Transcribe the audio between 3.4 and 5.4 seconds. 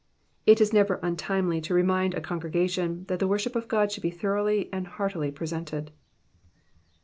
of God should be thought fully and heartily